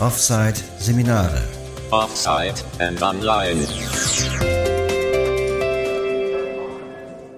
Offside 0.00 0.54
Seminare. 0.78 1.42
Offside 1.90 2.54
and 2.78 3.02
online. 3.02 3.66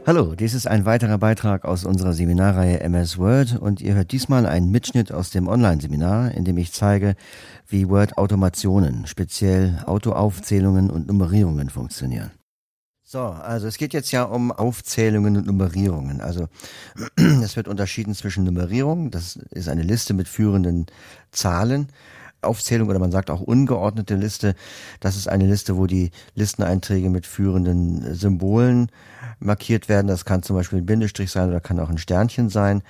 Hallo, 0.07 0.35
dies 0.35 0.53
ist 0.53 0.67
ein 0.67 0.85
weiterer 0.85 1.17
Beitrag 1.17 1.65
aus 1.65 1.87
unserer 1.87 2.13
Seminarreihe 2.13 2.81
MS 2.81 3.17
Word 3.17 3.57
und 3.59 3.81
ihr 3.81 3.95
hört 3.95 4.13
diesmal 4.13 4.45
einen 4.45 4.71
Mitschnitt 4.71 5.11
aus 5.11 5.31
dem 5.31 5.49
Online-Seminar, 5.49 6.33
in 6.33 6.45
dem 6.45 6.59
ich 6.59 6.73
zeige, 6.73 7.15
wie 7.67 7.89
Word-Automationen, 7.89 9.07
speziell 9.07 9.83
Autoaufzählungen 9.87 10.91
und 10.91 11.07
Nummerierungen 11.07 11.71
funktionieren. 11.71 12.31
So, 13.03 13.21
also 13.21 13.69
es 13.69 13.79
geht 13.79 13.95
jetzt 13.95 14.13
ja 14.13 14.25
um 14.25 14.53
Aufzählungen 14.53 15.39
und 15.39 15.47
Nummerierungen. 15.47 16.21
Also 16.21 16.49
es 17.43 17.57
wird 17.57 17.69
unterschieden 17.69 18.15
zwischen 18.15 18.45
Nummerierung, 18.45 19.11
das 19.11 19.37
ist 19.51 19.71
eine 19.71 19.83
Liste 19.83 20.13
mit 20.13 20.29
führenden 20.29 20.85
Zahlen, 21.33 21.89
Aufzählung 22.43 22.89
oder 22.89 22.99
man 22.99 23.13
sagt 23.13 23.31
auch 23.31 23.41
ungeordnete 23.41 24.15
Liste. 24.15 24.55
Das 25.01 25.17
ist 25.17 25.29
eine 25.29 25.47
Liste, 25.47 25.77
wo 25.77 25.87
die 25.87 26.11
Listeneinträge 26.35 27.11
mit 27.11 27.27
führenden 27.27 28.15
Symbolen 28.15 28.91
markiert 29.39 29.89
werden. 29.89 30.07
Das 30.07 30.25
kann 30.25 30.43
zum 30.43 30.57
Beispiel 30.57 30.81
ein 30.81 30.87
Bindestrich 30.87 31.31
sein 31.31 31.49
oder 31.49 31.61
kann 31.61 31.81
auch 31.81 31.91
ein 31.91 31.99
Sternchen 31.99 32.49
sein. 32.49 32.83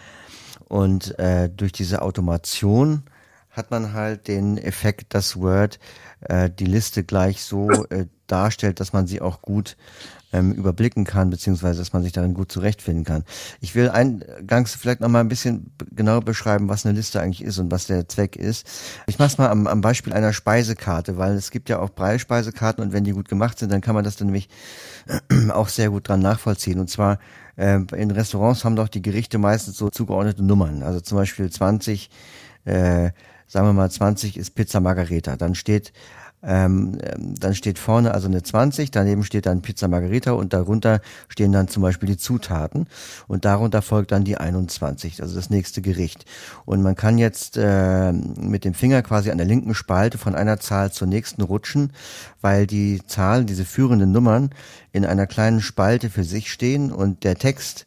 Und 0.69 1.19
äh, 1.19 1.49
durch 1.49 1.73
diese 1.73 2.03
Automation 2.03 3.03
hat 3.51 3.71
man 3.71 3.93
halt 3.93 4.29
den 4.29 4.59
Effekt, 4.59 5.15
dass 5.15 5.37
Word 5.37 5.79
äh, 6.21 6.49
die 6.49 6.67
Liste 6.67 7.03
gleich 7.03 7.43
so 7.43 7.69
äh, 7.91 8.07
darstellt, 8.27 8.81
dass 8.81 8.93
man 8.93 9.07
sie 9.07 9.21
auch 9.21 9.43
gut 9.43 9.77
ähm, 10.33 10.53
überblicken 10.53 11.05
kann, 11.05 11.31
beziehungsweise 11.31 11.81
dass 11.81 11.93
man 11.93 12.03
sich 12.03 12.13
darin 12.13 12.35
gut 12.35 12.53
zurechtfinden 12.53 13.05
kann. 13.05 13.25
Ich 13.61 13.75
will 13.75 13.91
eingangs 13.91 14.75
vielleicht 14.75 15.01
noch 15.01 15.09
mal 15.09 15.21
ein 15.21 15.29
bisschen 15.29 15.73
genauer 15.91 16.23
beschreiben, 16.23 16.69
was 16.69 16.87
eine 16.87 16.95
Liste 16.95 17.21
eigentlich 17.21 17.43
ist 17.43 17.59
und 17.59 17.71
was 17.71 17.87
der 17.87 18.09
Zweck 18.09 18.37
ist. 18.37 18.67
Ich 19.07 19.19
mache 19.19 19.29
es 19.29 19.39
mal 19.39 19.49
am, 19.49 19.67
am 19.67 19.81
Beispiel 19.81 20.13
einer 20.13 20.33
Speisekarte, 20.33 21.17
weil 21.17 21.35
es 21.35 21.51
gibt 21.51 21.69
ja 21.69 21.81
auch 21.81 21.91
Breilspeisekarten 21.91 22.83
und 22.85 22.93
wenn 22.93 23.05
die 23.05 23.13
gut 23.13 23.29
gemacht 23.29 23.59
sind, 23.59 23.73
dann 23.73 23.81
kann 23.81 23.95
man 23.95 24.05
das 24.05 24.17
dann 24.17 24.29
nämlich 24.29 24.49
auch 25.53 25.69
sehr 25.69 25.91
gut 25.91 26.09
dran 26.09 26.21
nachvollziehen. 26.21 26.79
Und 26.79 26.89
zwar 26.89 27.19
äh, 27.57 27.81
in 27.97 28.11
Restaurants 28.11 28.65
haben 28.65 28.77
doch 28.77 28.89
die 28.89 29.03
Gerichte 29.03 29.39
meistens 29.39 29.77
so 29.77 29.91
zugeordnete 29.91 30.45
Nummern. 30.45 30.83
Also 30.83 31.01
zum 31.01 31.19
Beispiel 31.19 31.51
20, 31.51 32.11
äh, 32.65 33.11
sagen 33.47 33.67
wir 33.67 33.73
mal 33.73 33.91
20 33.91 34.37
ist 34.37 34.55
Pizza 34.55 34.81
Margareta. 34.81 35.37
Dann 35.37 35.55
steht 35.55 35.93
ähm, 36.43 36.99
ähm, 37.03 37.35
dann 37.39 37.55
steht 37.55 37.79
vorne 37.79 38.15
also 38.15 38.29
eine 38.29 38.43
20, 38.43 38.91
daneben 38.91 39.25
steht 39.25 39.47
dann 39.47 39.63
Pizza 39.63 39.89
Margarita 39.89 40.33
und 40.33 40.53
darunter 40.53 41.01
stehen 41.29 41.53
dann 41.53 41.69
zum 41.69 41.83
Beispiel 41.83 42.09
die 42.09 42.17
Zutaten 42.17 42.87
und 43.29 43.45
darunter 43.45 43.83
folgt 43.83 44.13
dann 44.13 44.25
die 44.25 44.39
21, 44.39 45.23
also 45.23 45.35
das 45.35 45.51
nächste 45.51 45.83
Gericht. 45.83 46.25
Und 46.65 46.83
man 46.83 46.95
kann 46.95 47.19
jetzt 47.19 47.59
äh, 47.59 48.13
mit 48.13 48.65
dem 48.65 48.75
Finger 48.75 49.03
quasi 49.03 49.31
an 49.31 49.39
der 49.39 49.47
linken 49.47 49.75
Spalte 49.75 50.19
von 50.19 50.35
einer 50.35 50.59
Zahl 50.61 50.93
zur 50.93 51.09
nächsten 51.09 51.43
rutschen, 51.43 51.93
weil 52.41 52.67
die 52.67 53.03
Zahlen, 53.07 53.47
diese 53.47 53.65
führenden 53.65 54.13
Nummern 54.13 54.51
in 54.93 55.05
einer 55.05 55.27
kleinen 55.27 55.61
Spalte 55.61 56.11
für 56.11 56.25
sich 56.25 56.51
stehen 56.51 56.91
und 56.91 57.25
der 57.25 57.37
Text 57.37 57.87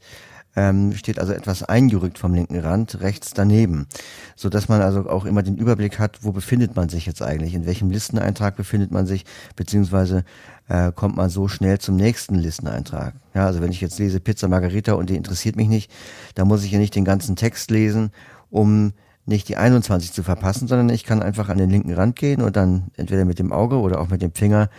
ähm, 0.56 0.94
steht 0.94 1.20
also 1.20 1.34
etwas 1.34 1.64
eingerückt 1.64 2.18
vom 2.18 2.34
linken 2.34 2.60
Rand, 2.60 3.02
rechts 3.02 3.32
daneben, 3.34 3.88
so 4.36 4.50
dass 4.50 4.70
man 4.70 4.82
also 4.82 5.10
auch 5.10 5.26
immer 5.26 5.44
den 5.44 5.58
Überblick 5.58 6.00
hat, 6.00 6.20
wo 6.24 6.32
befindet 6.32 6.76
man 6.76 6.90
sich 6.90 7.06
jetzt 7.06 7.22
eigentlich, 7.22 7.54
in 7.54 7.66
welchem 7.66 7.90
Listeneintrag 7.90 8.56
befindet 8.56 8.92
man 8.92 9.06
sich, 9.06 9.26
beziehungsweise 9.56 10.24
äh, 10.68 10.92
kommt 10.92 11.16
man 11.16 11.30
so 11.30 11.48
schnell 11.48 11.80
zum 11.80 11.96
nächsten 11.96 12.36
Listeneintrag. 12.36 13.16
Ja, 13.34 13.46
also 13.46 13.62
wenn 13.62 13.72
ich 13.72 13.82
jetzt 13.82 14.00
lese 14.00 14.20
Pizza 14.20 14.48
Margarita 14.48 14.94
und 14.94 15.10
die 15.10 15.16
interessiert 15.16 15.56
mich 15.56 15.68
nicht, 15.68 15.92
dann 16.36 16.48
muss 16.48 16.64
ich 16.64 16.72
ja 16.72 16.80
nicht 16.80 16.96
den 16.96 17.06
ganzen 17.06 17.36
Text 17.36 17.72
lesen, 17.72 18.12
um 18.50 18.94
nicht 19.26 19.48
die 19.48 19.58
21 19.58 20.12
zu 20.12 20.24
verpassen, 20.24 20.68
sondern 20.68 20.90
ich 20.90 21.04
kann 21.06 21.22
einfach 21.22 21.50
an 21.50 21.58
den 21.58 21.70
linken 21.70 21.94
Rand 21.94 22.16
gehen 22.16 22.42
und 22.42 22.56
dann 22.56 22.92
entweder 22.98 23.26
mit 23.26 23.40
dem 23.40 23.54
Auge 23.54 23.78
oder 23.78 24.02
auch 24.02 24.10
mit 24.10 24.22
dem 24.22 24.34
Finger 24.34 24.70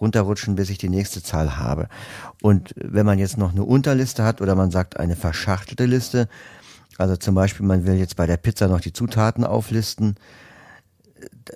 runterrutschen, 0.00 0.56
bis 0.56 0.70
ich 0.70 0.78
die 0.78 0.90
nächste 0.90 1.22
Zahl 1.22 1.56
habe. 1.56 1.88
Und 2.42 2.74
wenn 2.76 3.06
man 3.06 3.18
jetzt 3.18 3.38
noch 3.38 3.52
eine 3.52 3.64
Unterliste 3.64 4.24
hat 4.24 4.40
oder 4.40 4.54
man 4.54 4.70
sagt 4.70 4.98
eine 4.98 5.16
verschachtelte 5.16 5.86
Liste, 5.86 6.28
also 6.98 7.16
zum 7.16 7.34
Beispiel 7.34 7.66
man 7.66 7.86
will 7.86 7.94
jetzt 7.94 8.16
bei 8.16 8.26
der 8.26 8.36
Pizza 8.36 8.68
noch 8.68 8.80
die 8.80 8.92
Zutaten 8.92 9.44
auflisten, 9.44 10.16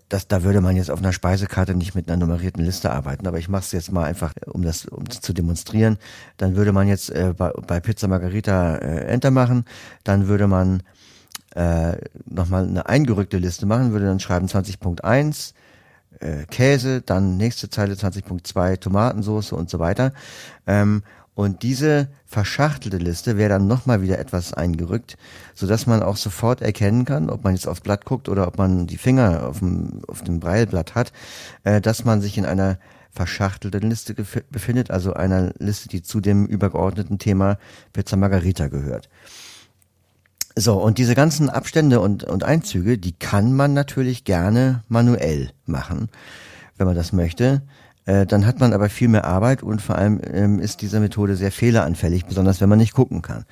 das, 0.09 0.28
da 0.28 0.43
würde 0.43 0.61
man 0.61 0.77
jetzt 0.77 0.91
auf 0.91 0.99
einer 0.99 1.12
Speisekarte 1.12 1.75
nicht 1.75 1.94
mit 1.94 2.09
einer 2.09 2.17
nummerierten 2.17 2.65
Liste 2.65 2.91
arbeiten, 2.91 3.27
aber 3.27 3.39
ich 3.39 3.49
mache 3.49 3.62
es 3.62 3.73
jetzt 3.73 3.93
mal 3.93 4.05
einfach, 4.05 4.33
um 4.47 4.62
das 4.62 4.87
um 4.87 5.09
zu 5.09 5.33
demonstrieren. 5.33 5.99
Dann 6.37 6.56
würde 6.56 6.73
man 6.73 6.89
jetzt 6.89 7.11
äh, 7.11 7.34
bei, 7.37 7.50
bei 7.67 7.81
Pizza 7.81 8.09
Margarita 8.09 8.77
äh, 8.77 9.06
Enter 9.06 9.31
machen, 9.31 9.65
dann 10.05 10.28
würde 10.28 10.47
man 10.47 10.83
äh, 11.59 11.99
nochmal 12.25 12.69
eine 12.69 12.89
eingerückte 12.89 13.37
Liste 13.37 13.67
machen, 13.67 13.91
würde 13.91 14.07
dann 14.07 14.21
schreiben 14.21 14.47
20.1, 14.47 15.55
äh, 16.21 16.45
Käse, 16.47 17.03
dann 17.03 17.37
nächste 17.37 17.69
Zeile 17.69 17.95
20.2 17.95 18.79
Tomatensauce 18.79 19.53
und 19.53 19.69
so 19.69 19.81
weiter. 19.81 20.13
Ähm, 20.69 21.03
und 21.35 21.65
diese 21.65 22.09
verschachtelte 22.27 22.99
Liste 22.99 23.37
wäre 23.37 23.49
dann 23.49 23.67
nochmal 23.67 24.03
wieder 24.03 24.21
etwas 24.21 24.55
eingerückt, 24.55 25.17
so 25.55 25.67
dass 25.67 25.87
man 25.87 26.03
auch 26.03 26.17
sofort 26.17 26.63
erkennen 26.63 27.05
kann, 27.05 27.29
ob 27.29 27.43
man 27.43 27.55
jetzt 27.55 27.67
aufs 27.67 27.81
Blatt 27.81 28.05
guckt 28.05 28.29
oder 28.29 28.47
ob 28.47 28.57
man 28.59 28.87
die 28.87 28.97
Finger 28.97 29.49
auf 29.49 29.59
dem, 29.59 30.01
auf 30.07 30.23
dem 30.23 30.39
Breilblatt 30.39 30.95
hat, 30.95 31.13
äh, 31.65 31.81
dass 31.81 32.05
man 32.05 32.21
sich 32.21 32.39
in 32.39 32.47
einer 32.47 32.79
verschachtelten 33.11 33.89
Liste 33.89 34.15
befindet, 34.15 34.93
also 34.93 35.15
einer 35.15 35.53
Liste, 35.59 35.89
die 35.89 36.03
zu 36.03 36.21
dem 36.21 36.47
übergeordneten 36.47 37.19
Thema 37.19 37.59
Pizza 37.93 38.17
Margarita 38.17 38.69
gehört. 38.69 39.09
So, 40.59 40.75
und 40.75 40.99
diese 40.99 41.15
ganzen 41.15 41.51
Abstände 41.51 42.01
und, 42.01 42.25
und 42.25 42.43
Einzüge, 42.43 42.99
die 42.99 43.13
kann 43.13 43.53
man 43.53 43.75
natürlich 43.75 44.25
gerne 44.25 44.83
manuell 44.89 45.51
machen, 45.67 46.09
wenn 46.77 46.87
man 46.89 46.97
das 46.97 47.13
möchte. 47.13 47.63
Äh, 48.07 48.27
dann 48.27 48.45
hat 48.45 48.59
man 48.59 48.73
aber 48.73 48.89
viel 48.89 49.07
mehr 49.07 49.25
Arbeit 49.25 49.63
und 49.63 49.81
vor 49.81 49.95
allem 49.95 50.21
ähm, 50.33 50.59
ist 50.59 50.83
diese 50.83 50.99
Methode 50.99 51.37
sehr 51.37 51.53
fehleranfällig, 51.53 52.27
besonders 52.27 52.61
wenn 52.61 52.69
man 52.69 52.79
nicht 52.79 52.93
gucken 52.93 53.23
kann. 53.23 53.45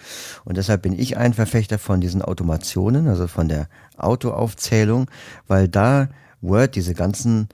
Und 0.44 0.56
deshalb 0.56 0.82
bin 0.82 0.98
ich 0.98 1.16
ein 1.16 1.32
Verfechter 1.32 1.78
von 1.78 2.00
diesen 2.00 2.22
Automationen, 2.22 3.06
also 3.06 3.28
von 3.28 3.48
der 3.48 3.68
Autoaufzählung, 3.96 5.08
weil 5.46 5.68
da 5.68 6.08
Word 6.40 6.74
diese 6.74 6.94
ganzen 6.94 7.48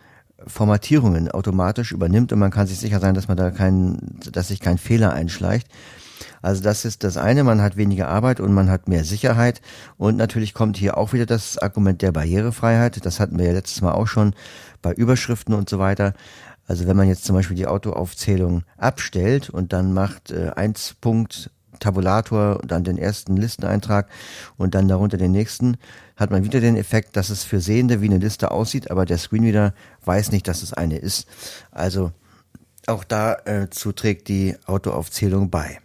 Formatierungen 0.46 1.30
automatisch 1.30 1.92
übernimmt 1.92 2.32
und 2.32 2.38
man 2.38 2.50
kann 2.50 2.66
sich 2.66 2.78
sicher 2.78 3.00
sein, 3.00 3.14
dass 3.14 3.28
man 3.28 3.36
da 3.36 3.50
keinen, 3.50 4.18
dass 4.32 4.48
sich 4.48 4.60
kein 4.60 4.78
Fehler 4.78 5.12
einschleicht. 5.12 5.68
Also 6.42 6.62
das 6.62 6.84
ist 6.84 7.04
das 7.04 7.16
eine, 7.16 7.44
man 7.44 7.62
hat 7.62 7.76
weniger 7.76 8.08
Arbeit 8.08 8.40
und 8.40 8.52
man 8.52 8.68
hat 8.68 8.88
mehr 8.88 9.04
Sicherheit. 9.04 9.62
Und 9.96 10.16
natürlich 10.16 10.54
kommt 10.54 10.76
hier 10.76 10.98
auch 10.98 11.12
wieder 11.12 11.24
das 11.24 11.56
Argument 11.56 12.02
der 12.02 12.12
Barrierefreiheit. 12.12 13.06
Das 13.06 13.20
hatten 13.20 13.38
wir 13.38 13.46
ja 13.46 13.52
letztes 13.52 13.80
Mal 13.80 13.92
auch 13.92 14.08
schon 14.08 14.34
bei 14.82 14.92
Überschriften 14.92 15.54
und 15.54 15.70
so 15.70 15.78
weiter. 15.78 16.14
Also 16.66 16.86
wenn 16.86 16.96
man 16.96 17.08
jetzt 17.08 17.24
zum 17.24 17.36
Beispiel 17.36 17.56
die 17.56 17.66
Autoaufzählung 17.66 18.64
abstellt 18.76 19.50
und 19.50 19.72
dann 19.72 19.94
macht 19.94 20.30
äh, 20.30 20.50
eins 20.54 20.94
Punkt 21.00 21.50
Tabulator 21.80 22.60
und 22.60 22.70
dann 22.70 22.84
den 22.84 22.98
ersten 22.98 23.36
Listeneintrag 23.36 24.08
und 24.56 24.74
dann 24.74 24.88
darunter 24.88 25.16
den 25.16 25.32
nächsten, 25.32 25.76
hat 26.16 26.30
man 26.30 26.44
wieder 26.44 26.60
den 26.60 26.76
Effekt, 26.76 27.16
dass 27.16 27.30
es 27.30 27.44
für 27.44 27.60
Sehende 27.60 28.00
wie 28.00 28.06
eine 28.06 28.18
Liste 28.18 28.50
aussieht, 28.50 28.90
aber 28.90 29.04
der 29.04 29.18
Screenreader 29.18 29.74
weiß 30.04 30.30
nicht, 30.30 30.46
dass 30.46 30.62
es 30.62 30.72
eine 30.72 30.98
ist. 30.98 31.26
Also 31.70 32.12
auch 32.86 33.04
dazu 33.04 33.90
äh, 33.90 33.92
trägt 33.92 34.28
die 34.28 34.56
Autoaufzählung 34.66 35.50
bei 35.50 35.80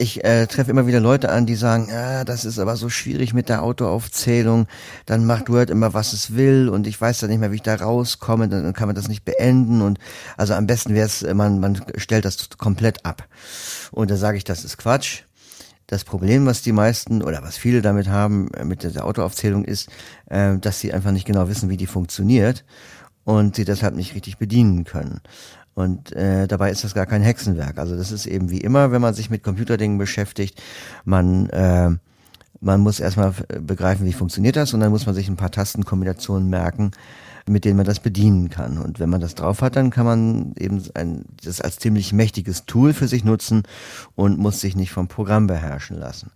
ich 0.00 0.24
äh, 0.24 0.46
treffe 0.46 0.70
immer 0.70 0.86
wieder 0.86 0.98
Leute 0.98 1.28
an, 1.28 1.44
die 1.44 1.54
sagen, 1.54 1.92
ah, 1.92 2.24
das 2.24 2.46
ist 2.46 2.58
aber 2.58 2.76
so 2.76 2.88
schwierig 2.88 3.34
mit 3.34 3.50
der 3.50 3.62
Autoaufzählung. 3.62 4.66
Dann 5.04 5.26
macht 5.26 5.50
Word 5.50 5.68
immer, 5.68 5.92
was 5.92 6.14
es 6.14 6.34
will 6.34 6.70
und 6.70 6.86
ich 6.86 6.98
weiß 6.98 7.18
dann 7.18 7.28
nicht 7.28 7.38
mehr, 7.38 7.52
wie 7.52 7.56
ich 7.56 7.62
da 7.62 7.74
rauskomme. 7.74 8.48
Dann 8.48 8.72
kann 8.72 8.88
man 8.88 8.96
das 8.96 9.08
nicht 9.08 9.26
beenden 9.26 9.82
und 9.82 9.98
also 10.38 10.54
am 10.54 10.66
besten 10.66 10.94
wäre 10.94 11.06
es, 11.06 11.22
man 11.34 11.60
man 11.60 11.82
stellt 11.96 12.24
das 12.24 12.48
komplett 12.56 13.04
ab. 13.04 13.28
Und 13.90 14.10
da 14.10 14.16
sage 14.16 14.38
ich, 14.38 14.44
das 14.44 14.64
ist 14.64 14.78
Quatsch. 14.78 15.24
Das 15.86 16.04
Problem, 16.04 16.46
was 16.46 16.62
die 16.62 16.72
meisten 16.72 17.20
oder 17.20 17.42
was 17.42 17.58
viele 17.58 17.82
damit 17.82 18.08
haben 18.08 18.48
äh, 18.54 18.64
mit 18.64 18.82
der 18.82 19.04
Autoaufzählung 19.04 19.66
ist, 19.66 19.90
äh, 20.30 20.56
dass 20.56 20.80
sie 20.80 20.94
einfach 20.94 21.10
nicht 21.10 21.26
genau 21.26 21.48
wissen, 21.48 21.68
wie 21.68 21.76
die 21.76 21.88
funktioniert 21.88 22.64
und 23.24 23.56
sie 23.56 23.64
deshalb 23.64 23.94
nicht 23.94 24.14
richtig 24.14 24.38
bedienen 24.38 24.84
können. 24.84 25.20
Und 25.80 26.12
äh, 26.12 26.46
dabei 26.46 26.70
ist 26.70 26.84
das 26.84 26.94
gar 26.94 27.06
kein 27.06 27.22
Hexenwerk. 27.22 27.78
Also 27.78 27.96
das 27.96 28.12
ist 28.12 28.26
eben 28.26 28.50
wie 28.50 28.60
immer, 28.60 28.92
wenn 28.92 29.02
man 29.02 29.14
sich 29.14 29.30
mit 29.30 29.42
Computerdingen 29.42 29.98
beschäftigt, 29.98 30.60
man 31.04 31.48
äh, 31.50 31.90
man 32.60 32.80
muss 32.80 33.00
erstmal 33.00 33.32
begreifen, 33.60 34.06
wie 34.06 34.12
funktioniert 34.12 34.56
das 34.56 34.74
und 34.74 34.80
dann 34.80 34.90
muss 34.90 35.06
man 35.06 35.14
sich 35.14 35.28
ein 35.28 35.36
paar 35.36 35.50
Tastenkombinationen 35.50 36.48
merken, 36.48 36.90
mit 37.46 37.64
denen 37.64 37.76
man 37.76 37.86
das 37.86 38.00
bedienen 38.00 38.50
kann. 38.50 38.78
Und 38.78 39.00
wenn 39.00 39.08
man 39.08 39.20
das 39.20 39.34
drauf 39.34 39.62
hat, 39.62 39.76
dann 39.76 39.90
kann 39.90 40.04
man 40.04 40.52
eben 40.58 40.82
ein, 40.94 41.24
das 41.42 41.60
als 41.60 41.78
ziemlich 41.78 42.12
mächtiges 42.12 42.66
Tool 42.66 42.92
für 42.92 43.08
sich 43.08 43.24
nutzen 43.24 43.62
und 44.14 44.38
muss 44.38 44.60
sich 44.60 44.76
nicht 44.76 44.92
vom 44.92 45.08
Programm 45.08 45.46
beherrschen 45.46 45.98
lassen. 45.98 46.30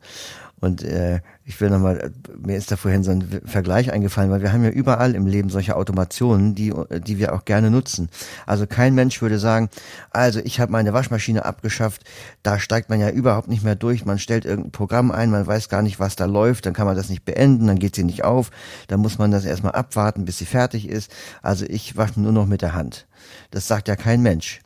Und 0.60 0.82
äh, 0.82 1.20
ich 1.44 1.60
will 1.60 1.68
nochmal, 1.68 2.10
mir 2.38 2.56
ist 2.56 2.72
da 2.72 2.76
vorhin 2.76 3.04
so 3.04 3.10
ein 3.10 3.42
Vergleich 3.44 3.92
eingefallen, 3.92 4.30
weil 4.30 4.40
wir 4.40 4.52
haben 4.52 4.64
ja 4.64 4.70
überall 4.70 5.14
im 5.14 5.26
Leben 5.26 5.50
solche 5.50 5.76
Automationen, 5.76 6.54
die, 6.54 6.72
die 7.06 7.18
wir 7.18 7.34
auch 7.34 7.44
gerne 7.44 7.70
nutzen. 7.70 8.08
Also 8.46 8.66
kein 8.66 8.94
Mensch 8.94 9.20
würde 9.20 9.38
sagen, 9.38 9.68
also 10.10 10.40
ich 10.40 10.60
habe 10.60 10.72
meine 10.72 10.92
Waschmaschine 10.92 11.44
abgeschafft, 11.44 12.04
da 12.42 12.58
steigt 12.58 12.88
man 12.88 12.98
ja 12.98 13.10
überhaupt 13.10 13.48
nicht 13.48 13.62
mehr 13.62 13.74
durch, 13.74 14.06
man 14.06 14.18
stellt 14.18 14.46
irgendein 14.46 14.72
Programm 14.72 15.10
ein, 15.10 15.30
man 15.30 15.46
weiß 15.46 15.68
gar 15.68 15.82
nicht, 15.82 16.00
was 16.00 16.16
da 16.16 16.24
läuft, 16.24 16.64
dann 16.64 16.72
kann 16.72 16.86
man 16.86 16.96
das 16.96 17.10
nicht 17.10 17.24
beenden, 17.24 17.66
dann 17.66 17.78
geht 17.78 17.94
sie 17.94 18.04
nicht 18.04 18.24
auf, 18.24 18.50
dann 18.88 19.00
muss 19.00 19.18
man 19.18 19.30
das 19.30 19.44
erstmal 19.44 19.72
abwarten, 19.72 20.24
bis 20.24 20.38
sie 20.38 20.46
fertig 20.46 20.88
ist. 20.88 21.10
Also 21.42 21.66
ich 21.68 21.96
wasche 21.96 22.20
nur 22.20 22.32
noch 22.32 22.46
mit 22.46 22.62
der 22.62 22.74
Hand. 22.74 23.06
Das 23.50 23.68
sagt 23.68 23.88
ja 23.88 23.96
kein 23.96 24.22
Mensch. 24.22 24.60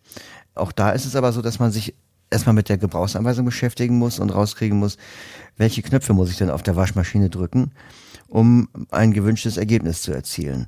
Auch 0.54 0.72
da 0.72 0.90
ist 0.90 1.06
es 1.06 1.16
aber 1.16 1.32
so, 1.32 1.42
dass 1.42 1.58
man 1.58 1.70
sich 1.70 1.94
erstmal 2.30 2.54
mit 2.54 2.68
der 2.68 2.78
Gebrauchsanweisung 2.78 3.44
beschäftigen 3.44 3.98
muss 3.98 4.18
und 4.18 4.30
rauskriegen 4.30 4.78
muss, 4.78 4.96
welche 5.56 5.82
Knöpfe 5.82 6.12
muss 6.12 6.30
ich 6.30 6.38
denn 6.38 6.50
auf 6.50 6.62
der 6.62 6.76
Waschmaschine 6.76 7.30
drücken, 7.30 7.72
um 8.28 8.68
ein 8.90 9.12
gewünschtes 9.12 9.56
Ergebnis 9.56 10.02
zu 10.02 10.12
erzielen. 10.12 10.66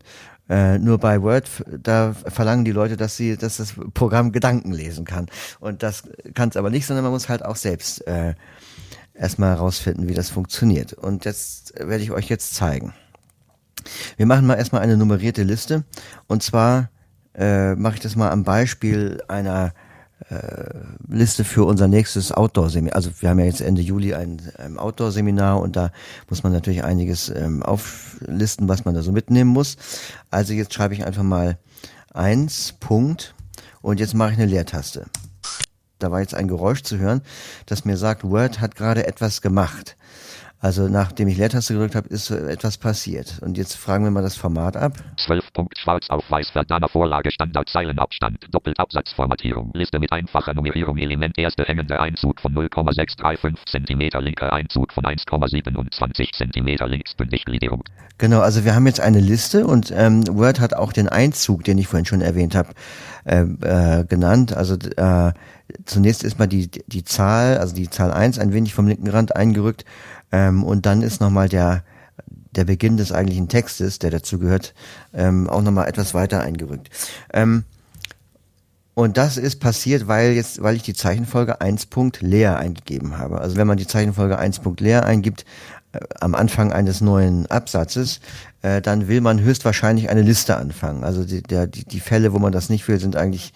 Äh, 0.49 0.79
nur 0.79 0.99
bei 0.99 1.23
Word, 1.23 1.49
da 1.81 2.13
verlangen 2.13 2.65
die 2.65 2.73
Leute, 2.73 2.97
dass 2.97 3.17
sie, 3.17 3.37
dass 3.37 3.59
das 3.59 3.75
Programm 3.95 4.33
Gedanken 4.33 4.73
lesen 4.73 5.05
kann. 5.05 5.27
Und 5.61 5.85
das 5.85 6.03
kann 6.35 6.49
es 6.49 6.57
aber 6.57 6.71
nicht, 6.71 6.87
sondern 6.87 7.05
man 7.05 7.13
muss 7.13 7.29
halt 7.29 7.45
auch 7.45 7.55
selbst 7.55 8.05
äh, 8.09 8.35
erstmal 9.15 9.51
herausfinden, 9.51 10.09
wie 10.09 10.15
das 10.15 10.29
funktioniert. 10.29 10.93
Und 10.93 11.25
jetzt 11.25 11.75
werde 11.79 12.03
ich 12.03 12.11
euch 12.11 12.29
jetzt 12.29 12.55
zeigen. 12.55 12.95
Wir 14.17 14.27
machen 14.27 14.47
mal 14.47 14.57
erstmal 14.57 14.83
eine 14.83 14.97
nummerierte 14.97 15.45
Liste. 15.45 15.85
Und 16.27 16.43
zwar 16.43 16.91
äh, 17.35 17.77
mache 17.77 17.95
ich 17.95 18.01
das 18.01 18.17
mal 18.17 18.31
am 18.31 18.43
Beispiel 18.43 19.23
einer 19.29 19.73
Liste 21.09 21.45
für 21.45 21.65
unser 21.65 21.89
nächstes 21.89 22.31
Outdoor-Seminar. 22.31 22.95
Also 22.95 23.11
wir 23.21 23.31
haben 23.31 23.39
ja 23.39 23.47
jetzt 23.47 23.61
Ende 23.61 23.83
Juli 23.83 24.15
ein, 24.15 24.41
ein 24.59 24.79
Outdoor-Seminar 24.79 25.61
und 25.61 25.77
da 25.77 25.91
muss 26.29 26.43
man 26.43 26.53
natürlich 26.53 26.85
einiges 26.85 27.29
ähm, 27.31 27.63
auflisten, 27.63 28.69
was 28.69 28.85
man 28.85 28.95
da 28.95 29.03
so 29.03 29.13
mitnehmen 29.13 29.51
muss. 29.51 29.77
Also 30.31 30.53
jetzt 30.53 30.75
schreibe 30.75 30.95
ich 30.95 31.05
einfach 31.05 31.23
mal 31.23 31.59
eins 32.13 32.75
Punkt 32.79 33.35
und 33.83 33.99
jetzt 33.99 34.15
mache 34.15 34.33
ich 34.33 34.39
eine 34.39 34.47
Leertaste. 34.47 35.07
Da 35.99 36.11
war 36.11 36.21
jetzt 36.21 36.35
ein 36.35 36.49
Geräusch 36.49 36.83
zu 36.83 36.99
hören, 36.99 37.23
das 37.67 37.85
mir 37.85 37.97
sagt, 37.97 38.25
Word 38.25 38.61
hat 38.61 38.77
gerade 38.77 39.07
etwas 39.07 39.43
gemacht. 39.43 39.97
Also 40.63 40.89
nachdem 40.89 41.29
ich 41.29 41.39
Leertaste 41.39 41.73
gedrückt 41.73 41.95
habe, 41.95 42.09
ist 42.09 42.31
etwas 42.31 42.77
passiert. 42.77 43.39
Und 43.41 43.57
jetzt 43.57 43.77
fragen 43.77 44.05
wir 44.05 44.11
mal 44.11 44.23
das 44.23 44.37
Format 44.37 44.77
ab. 44.77 44.93
12 45.25 45.53
Punkt 45.55 45.79
Schwarz 45.79 46.11
auf 46.11 46.23
Weiß 46.31 46.51
Verdana 46.51 46.87
Vorlage 46.87 47.31
Standard 47.31 47.71
Zeilenabstand 47.71 48.47
Doppeltabsatzformatierung 48.53 49.71
Liste 49.73 49.99
mit 49.99 50.13
einfacher 50.13 50.53
Nummerierung 50.53 50.99
Element 50.99 51.39
erste 51.39 51.65
hängende 51.65 51.99
Einzug 51.99 52.43
von 52.43 52.53
0,635 52.53 53.65
cm 53.67 54.23
linker 54.23 54.53
Einzug 54.53 54.93
von 54.93 55.05
1,27 55.05 56.29
cm 56.37 56.89
linksbündig 56.91 57.47
Gliederung. 57.47 57.83
Genau, 58.19 58.41
also 58.41 58.67
wir 58.67 58.75
haben 58.75 58.87
jetzt 58.87 59.01
eine 59.01 59.21
Liste 59.21 59.67
und 59.67 59.91
ähm, 59.97 60.25
Word 60.29 60.61
hat 60.61 60.75
auch 60.75 60.93
den 60.93 61.09
Einzug, 61.09 61.65
den 61.65 61.79
ich 61.79 61.89
vorhin 61.89 62.05
schon 62.05 62.21
erwähnt 62.21 62.55
habe, 62.55 62.69
äh, 63.25 63.41
äh, 63.41 64.05
genannt. 64.05 64.55
Also 64.55 64.75
äh, 64.75 65.33
zunächst 65.87 66.23
ist 66.23 66.39
mal 66.39 66.49
die, 66.49 66.71
die 66.87 67.05
Zahl, 67.05 67.57
also 67.57 67.75
die 67.75 67.89
Zahl 67.89 68.13
1 68.13 68.39
ein 68.39 68.53
wenig 68.53 68.75
vom 68.75 68.87
linken 68.87 69.09
Rand 69.09 69.35
eingerückt 69.35 69.87
ähm, 70.33 70.65
und 70.65 70.87
dann 70.87 71.03
ist 71.03 71.21
nochmal 71.21 71.49
der, 71.49 71.85
der 72.57 72.65
Beginn 72.65 72.97
des 72.97 73.13
eigentlichen 73.13 73.49
Textes, 73.49 73.99
der 73.99 74.11
dazu 74.11 74.39
gehört, 74.39 74.75
ähm, 75.15 75.49
auch 75.49 75.63
nochmal 75.63 75.89
etwas 75.89 76.15
weiter 76.15 76.41
eingerückt. 76.41 76.91
Ähm, 77.33 77.65
und 78.95 79.17
das 79.17 79.37
ist 79.37 79.61
passiert, 79.61 80.09
weil 80.09 80.33
jetzt, 80.33 80.63
weil 80.63 80.77
ich 80.77 80.83
die 80.83 80.95
Zeichenfolge 80.95 81.61
1. 81.61 81.89
leer 82.21 82.59
eingegeben 82.59 83.19
habe. 83.19 83.41
Also 83.41 83.57
wenn 83.57 83.67
man 83.67 83.79
die 83.79 83.87
Zeichenfolge 83.87 84.39
1. 84.39 84.61
leer 84.79 85.07
eingibt, 85.07 85.45
äh, 85.93 86.01
am 86.21 86.35
Anfang 86.35 86.73
eines 86.73 87.01
neuen 87.01 87.47
Absatzes, 87.47 88.21
äh, 88.63 88.83
dann 88.83 89.09
will 89.09 89.21
man 89.21 89.41
höchstwahrscheinlich 89.41 90.11
eine 90.11 90.23
Liste 90.23 90.57
anfangen. 90.57 91.05
Also 91.05 91.25
die, 91.25 91.43
der, 91.43 91.67
die, 91.67 91.85
die 91.85 92.01
Fälle, 92.01 92.33
wo 92.33 92.39
man 92.39 92.53
das 92.53 92.69
nicht 92.69 92.87
will, 92.89 93.01
sind 93.01 93.17
eigentlich 93.17 93.53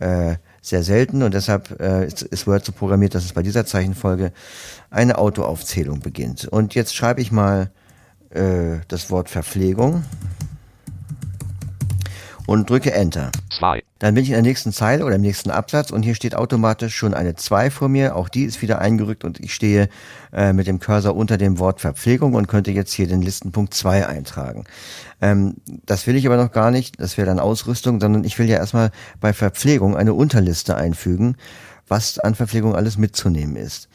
äh, 0.00 0.36
sehr 0.62 0.84
selten 0.84 1.22
und 1.22 1.34
deshalb 1.34 1.80
äh, 1.80 2.06
ist, 2.06 2.22
ist 2.22 2.46
Word 2.46 2.64
so 2.64 2.72
programmiert, 2.72 3.14
dass 3.14 3.24
es 3.24 3.32
bei 3.32 3.42
dieser 3.42 3.66
Zeichenfolge 3.66 4.32
eine 4.90 5.18
Autoaufzählung 5.18 6.00
beginnt. 6.00 6.46
Und 6.46 6.74
jetzt 6.74 6.94
schreibe 6.94 7.20
ich 7.20 7.32
mal 7.32 7.70
äh, 8.30 8.78
das 8.88 9.10
Wort 9.10 9.28
Verpflegung 9.28 10.04
und 12.52 12.68
drücke 12.68 12.92
Enter. 12.92 13.32
Zwei. 13.50 13.82
Dann 13.98 14.14
bin 14.14 14.24
ich 14.24 14.28
in 14.28 14.34
der 14.34 14.42
nächsten 14.42 14.74
Zeile 14.74 15.06
oder 15.06 15.14
im 15.14 15.22
nächsten 15.22 15.50
Absatz 15.50 15.90
und 15.90 16.02
hier 16.02 16.14
steht 16.14 16.34
automatisch 16.34 16.94
schon 16.94 17.14
eine 17.14 17.34
2 17.34 17.70
vor 17.70 17.88
mir. 17.88 18.14
Auch 18.14 18.28
die 18.28 18.44
ist 18.44 18.60
wieder 18.60 18.78
eingerückt 18.78 19.24
und 19.24 19.40
ich 19.40 19.54
stehe 19.54 19.88
äh, 20.34 20.52
mit 20.52 20.66
dem 20.66 20.78
Cursor 20.78 21.16
unter 21.16 21.38
dem 21.38 21.58
Wort 21.58 21.80
Verpflegung 21.80 22.34
und 22.34 22.48
könnte 22.48 22.70
jetzt 22.70 22.92
hier 22.92 23.06
den 23.06 23.22
Listenpunkt 23.22 23.72
2 23.72 24.06
eintragen. 24.06 24.64
Ähm, 25.22 25.54
das 25.86 26.06
will 26.06 26.14
ich 26.14 26.26
aber 26.26 26.36
noch 26.36 26.52
gar 26.52 26.70
nicht, 26.70 27.00
das 27.00 27.16
wäre 27.16 27.26
dann 27.26 27.40
Ausrüstung, 27.40 28.02
sondern 28.02 28.22
ich 28.22 28.38
will 28.38 28.50
ja 28.50 28.58
erstmal 28.58 28.90
bei 29.18 29.32
Verpflegung 29.32 29.96
eine 29.96 30.12
Unterliste 30.12 30.76
einfügen, 30.76 31.36
was 31.88 32.18
an 32.18 32.34
Verpflegung 32.34 32.74
alles 32.74 32.98
mitzunehmen 32.98 33.56
ist. 33.56 33.88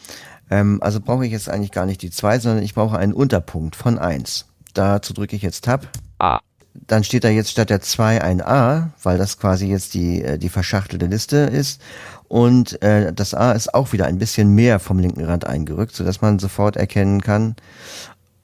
Ähm, 0.49 0.79
also 0.81 0.99
brauche 0.99 1.27
ich 1.27 1.31
jetzt 1.31 1.47
eigentlich 1.47 1.71
gar 1.71 1.85
nicht 1.85 2.01
die 2.01 2.09
2, 2.09 2.39
sondern 2.39 2.63
ich 2.63 2.73
brauche 2.73 2.97
einen 2.97 3.13
Unterpunkt 3.13 3.75
von 3.75 3.99
1. 3.99 4.47
Dazu 4.73 5.13
drücke 5.13 5.35
ich 5.35 5.43
jetzt 5.43 5.63
Tab. 5.63 5.87
Dann 6.85 7.03
steht 7.03 7.23
da 7.23 7.29
jetzt 7.29 7.49
statt 7.49 7.69
der 7.69 7.81
2 7.81 8.21
ein 8.21 8.41
A, 8.41 8.91
weil 9.01 9.17
das 9.17 9.39
quasi 9.39 9.67
jetzt 9.67 9.93
die, 9.93 10.21
äh, 10.21 10.37
die 10.37 10.49
verschachtelte 10.49 11.07
Liste 11.07 11.37
ist. 11.37 11.81
Und 12.27 12.81
äh, 12.81 13.13
das 13.13 13.33
A 13.33 13.53
ist 13.53 13.73
auch 13.73 13.93
wieder 13.93 14.05
ein 14.05 14.19
bisschen 14.19 14.53
mehr 14.53 14.79
vom 14.79 14.99
linken 14.99 15.23
Rand 15.23 15.45
eingerückt, 15.45 15.95
sodass 15.95 16.21
man 16.21 16.39
sofort 16.39 16.75
erkennen 16.75 17.21
kann, 17.21 17.55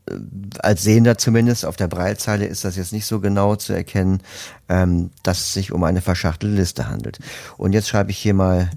äh, 0.10 0.16
als 0.60 0.84
Sehender 0.84 1.18
zumindest, 1.18 1.66
auf 1.66 1.76
der 1.76 1.88
Breitzeile 1.88 2.46
ist 2.46 2.64
das 2.64 2.76
jetzt 2.76 2.94
nicht 2.94 3.06
so 3.06 3.20
genau 3.20 3.56
zu 3.56 3.74
erkennen, 3.74 4.22
ähm, 4.70 5.12
dass 5.24 5.40
es 5.40 5.54
sich 5.54 5.72
um 5.72 5.84
eine 5.84 6.02
verschachtelte 6.02 6.56
Liste 6.56 6.88
handelt. 6.88 7.20
Und 7.58 7.74
jetzt 7.74 7.90
schreibe 7.90 8.12
ich 8.12 8.18
hier 8.18 8.34
mal 8.34 8.70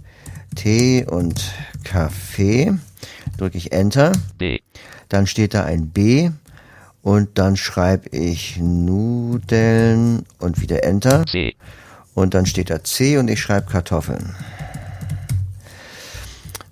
Tee 0.55 1.05
und 1.05 1.53
Kaffee, 1.85 2.73
drücke 3.38 3.58
ich 3.58 3.73
Enter. 3.73 4.12
B. 4.38 4.58
Dann 5.08 5.26
steht 5.26 5.55
da 5.55 5.64
ein 5.64 5.88
B 5.91 6.31
und 7.06 7.38
dann 7.38 7.56
schreibe 7.56 8.08
ich 8.08 8.56
Nudeln 8.56 10.26
und 10.41 10.61
wieder 10.61 10.82
Enter. 10.82 11.25
C. 11.25 11.55
Und 12.14 12.35
dann 12.35 12.47
steht 12.47 12.69
da 12.69 12.82
C 12.82 13.17
und 13.17 13.31
ich 13.31 13.41
schreibe 13.41 13.70
Kartoffeln. 13.70 14.35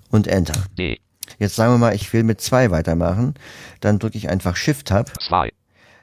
Und 0.09 0.27
Enter. 0.27 0.61
D. 0.77 0.99
Jetzt 1.39 1.55
sagen 1.55 1.71
wir 1.71 1.77
mal, 1.77 1.95
ich 1.95 2.11
will 2.11 2.23
mit 2.23 2.41
zwei 2.41 2.69
weitermachen. 2.69 3.35
Dann 3.79 3.97
drücke 3.97 4.17
ich 4.17 4.27
einfach 4.27 4.57
Shift-Tab. 4.57 5.13
2. 5.25 5.53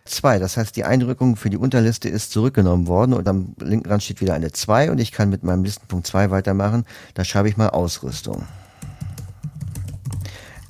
2, 0.07 0.39
das 0.39 0.57
heißt, 0.57 0.77
die 0.77 0.85
Einrückung 0.85 1.37
für 1.37 1.51
die 1.51 1.59
Unterliste 1.59 2.09
ist 2.09 2.33
zurückgenommen 2.33 2.87
worden 2.87 3.13
und 3.13 3.29
am 3.29 3.55
linken 3.61 3.91
Rand 3.91 4.03
steht 4.03 4.23
wieder 4.23 4.33
eine 4.33 4.51
2 4.51 4.93
und 4.93 4.99
ich 4.99 5.13
kann 5.13 5.29
mit 5.29 5.43
meinem 5.43 5.63
Listenpunkt 5.63 6.07
2 6.07 6.31
weitermachen. 6.31 6.87
Da 7.13 7.27
schreibe 7.27 7.51
ich 7.51 7.59
mal 7.59 7.69
Ausrüstung. 7.69 8.47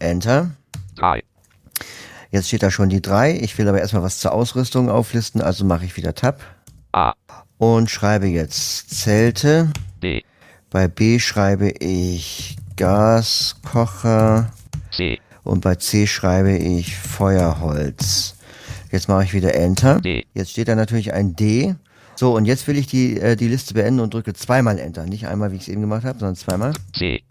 Enter. 0.00 0.50
3. 0.97 1.23
Jetzt 2.32 2.49
steht 2.49 2.62
da 2.62 2.70
schon 2.70 2.88
die 2.88 3.02
3. 3.02 3.38
Ich 3.40 3.58
will 3.58 3.69
aber 3.69 3.79
erstmal 3.79 4.02
was 4.02 4.19
zur 4.19 4.32
Ausrüstung 4.32 4.88
auflisten, 4.88 5.43
also 5.43 5.66
mache 5.66 5.85
ich 5.85 5.99
wieder 5.99 6.14
Tab. 6.14 6.40
A. 6.90 7.12
Und 7.59 7.90
schreibe 7.90 8.26
jetzt 8.26 8.88
Zelte. 8.88 9.71
D. 10.02 10.25
Bei 10.71 10.88
B 10.88 11.18
schreibe 11.18 11.68
ich 11.68 12.56
Gaskocher. 12.76 14.50
C. 14.90 15.21
Und 15.45 15.61
bei 15.61 15.75
C 15.75 16.06
schreibe 16.06 16.56
ich 16.56 16.97
Feuerholz. 16.97 18.37
Jetzt 18.90 19.09
mache 19.09 19.25
ich 19.25 19.35
wieder 19.35 19.54
Enter. 19.54 20.00
D. 20.00 20.25
Jetzt 20.33 20.52
steht 20.52 20.68
da 20.68 20.75
natürlich 20.75 21.12
ein 21.12 21.37
D. 21.37 21.75
So, 22.16 22.35
und 22.35 22.47
jetzt 22.47 22.66
will 22.66 22.78
ich 22.78 22.87
die, 22.87 23.21
äh, 23.21 23.37
die 23.37 23.49
Liste 23.49 23.75
beenden 23.75 24.00
und 24.00 24.14
drücke 24.14 24.33
zweimal 24.33 24.78
Enter. 24.78 25.04
Nicht 25.04 25.26
einmal, 25.26 25.52
wie 25.52 25.56
ich 25.56 25.62
es 25.62 25.68
eben 25.68 25.83
gemacht 25.83 26.04
habe, 26.04 26.18
sondern 26.18 26.37
zweimal. 26.37 26.73
C. 26.97 27.23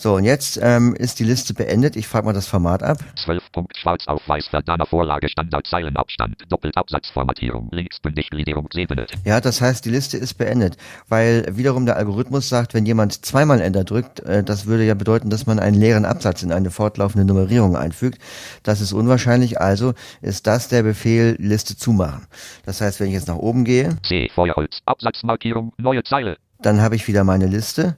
So, 0.00 0.14
und 0.14 0.22
jetzt 0.22 0.60
ähm, 0.62 0.94
ist 0.94 1.18
die 1.18 1.24
Liste 1.24 1.54
beendet. 1.54 1.96
Ich 1.96 2.06
frage 2.06 2.24
mal 2.24 2.32
das 2.32 2.46
Format 2.46 2.84
ab. 2.84 2.98
12 3.24 3.42
Punkt 3.50 3.76
Schwarz 3.76 4.06
auf 4.06 4.22
Weiß 4.28 4.46
Verdana 4.46 4.86
Vorlage 4.86 5.28
Standard 5.28 5.66
Zeilenabstand 5.66 6.36
Doppeltabsatzformatierung 6.48 7.68
linksbündig 7.72 8.30
Gliederung 8.30 8.68
Ebene. 8.76 9.06
Ja, 9.24 9.40
das 9.40 9.60
heißt, 9.60 9.84
die 9.84 9.90
Liste 9.90 10.16
ist 10.16 10.34
beendet, 10.34 10.76
weil 11.08 11.44
wiederum 11.50 11.84
der 11.84 11.96
Algorithmus 11.96 12.48
sagt, 12.48 12.74
wenn 12.74 12.86
jemand 12.86 13.26
zweimal 13.26 13.60
Enter 13.60 13.82
drückt, 13.82 14.20
äh, 14.20 14.44
das 14.44 14.66
würde 14.66 14.84
ja 14.84 14.94
bedeuten, 14.94 15.30
dass 15.30 15.46
man 15.46 15.58
einen 15.58 15.74
leeren 15.74 16.04
Absatz 16.04 16.44
in 16.44 16.52
eine 16.52 16.70
fortlaufende 16.70 17.26
Nummerierung 17.26 17.76
einfügt. 17.76 18.20
Das 18.62 18.80
ist 18.80 18.92
unwahrscheinlich, 18.92 19.60
also 19.60 19.94
ist 20.22 20.46
das 20.46 20.68
der 20.68 20.84
Befehl 20.84 21.34
Liste 21.40 21.76
zumachen. 21.76 22.28
Das 22.64 22.80
heißt, 22.80 23.00
wenn 23.00 23.08
ich 23.08 23.14
jetzt 23.14 23.26
nach 23.26 23.34
oben 23.34 23.64
gehe, 23.64 23.96
C. 24.06 24.30
Feuerholz 24.32 24.78
Absatzmarkierung 24.84 25.72
neue 25.76 26.04
Zeile. 26.04 26.36
dann 26.62 26.80
habe 26.80 26.94
ich 26.94 27.08
wieder 27.08 27.24
meine 27.24 27.46
Liste. 27.46 27.96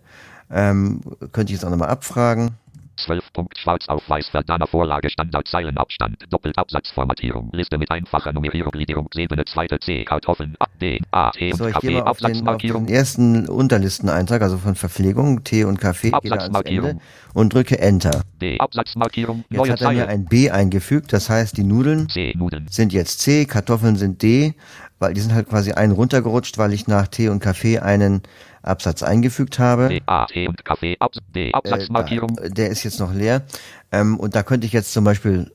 Ähm, 0.51 1.01
könnte 1.33 1.53
ich 1.53 1.59
jetzt 1.59 1.65
auch 1.65 1.71
nochmal 1.71 1.91
abfragen. 1.91 2.57
12 3.05 3.33
Punkt 3.33 3.59
Schwarz 3.59 3.89
auf 3.89 4.09
Weiß 4.09 4.29
Verdana 4.29 4.67
Vorlage 4.67 5.11
Standard 5.11 5.49
Zeilenabstand 5.49 6.25
Doppelt 6.31 6.57
Absatzformatierung 6.59 7.51
Liste 7.53 7.79
mit 7.79 7.91
einfacher 7.91 8.33
Nummerierung 8.33 8.73
Gliederung 8.73 9.09
Ebene 9.15 9.45
zweite 9.45 9.79
C 9.81 10.05
Kartoffeln 10.05 10.55
A 10.59 10.67
D 10.81 11.01
A 11.11 11.31
T 11.31 11.53
und 11.53 11.59
So, 11.59 11.67
ich 11.67 11.75
Kaffee 11.75 11.93
mal 11.93 12.03
auf 12.03 12.19
den, 12.19 12.27
auf 12.27 12.31
Absatzmarkierung 12.31 12.87
den 12.87 12.95
ersten 12.95 13.49
Unterlisteneintrag, 13.49 14.43
also 14.43 14.59
von 14.59 14.75
Verpflegung, 14.75 15.45
Tee 15.45 15.65
und 15.65 15.81
Kaffee, 15.81 16.13
Absatzmarkierung. 16.13 16.91
Ende 16.91 17.03
und 17.35 17.55
drücke 17.55 17.79
Enter. 17.79 18.23
D 18.41 18.59
Absatzmarkierung 18.59 19.45
Jetzt 19.49 19.59
neue 19.59 19.73
hat 19.73 19.81
er 19.81 19.93
mir 19.93 20.09
ein 20.09 20.27
B 20.27 20.51
eingefügt, 20.51 21.13
das 21.13 21.31
heißt, 21.31 21.57
die 21.57 21.65
Nudeln 21.65 22.09
C 22.09 22.35
Nudeln 22.37 22.67
sind 22.69 22.93
jetzt 22.93 23.21
C, 23.21 23.47
Kartoffeln 23.47 23.97
sind 23.97 24.23
D, 24.23 24.55
weil 25.01 25.15
die 25.15 25.21
sind 25.21 25.35
halt 25.35 25.49
quasi 25.49 25.73
einen 25.73 25.93
runtergerutscht, 25.93 26.59
weil 26.59 26.73
ich 26.73 26.87
nach 26.87 27.09
Tee 27.09 27.29
und 27.29 27.41
Kaffee 27.41 27.81
einen 27.81 28.23
Absatz 28.63 29.03
eingefügt 29.03 29.59
habe. 29.59 29.89
D 29.89 30.03
A 30.07 30.27
T 30.27 30.47
und 30.47 30.65
Kaffee 30.65 30.97
Abs 31.01 31.19
D 31.35 31.49
Äh, 31.49 31.53
Absatzmarkierung 31.55 32.37
da, 32.37 32.49
der 32.49 32.69
ist 32.69 32.85
jetzt 32.85 33.01
noch 33.01 33.13
leer. 33.13 33.43
Ähm, 33.91 34.21
und 34.21 34.37
da 34.37 34.43
könnte 34.43 34.67
ich 34.67 34.73
jetzt 34.73 34.93
zum 34.93 35.03
Beispiel 35.03 35.51